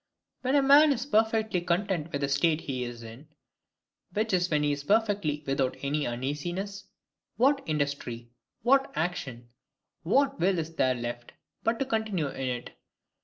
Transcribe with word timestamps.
When 0.41 0.55
a 0.55 0.63
man 0.63 0.91
is 0.91 1.05
perfectly 1.05 1.61
content 1.61 2.11
with 2.11 2.21
the 2.21 2.27
state 2.27 2.61
he 2.61 2.83
is 2.83 3.03
in—which 3.03 4.33
is 4.33 4.49
when 4.49 4.63
he 4.63 4.71
is 4.71 4.83
perfectly 4.83 5.43
without 5.45 5.77
any 5.83 6.07
uneasiness—what 6.07 7.61
industry, 7.67 8.31
what 8.63 8.91
action, 8.95 9.49
what 10.01 10.39
will 10.39 10.57
is 10.57 10.73
there 10.73 10.95
left, 10.95 11.33
but 11.63 11.77
to 11.77 11.85
continue 11.85 12.29
in 12.29 12.47
it? 12.47 12.71